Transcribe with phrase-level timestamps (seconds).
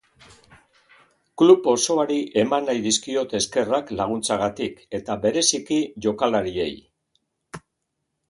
[1.41, 6.73] Klub osoari eman nahi dizkiot eskerrak laguntzagatik, eta bereziki jokalariei.